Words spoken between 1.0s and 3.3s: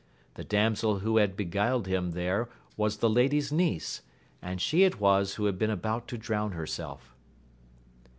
who had beguiled him there was the